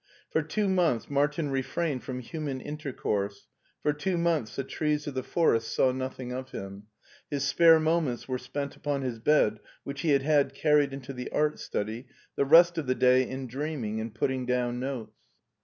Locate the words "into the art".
10.91-11.59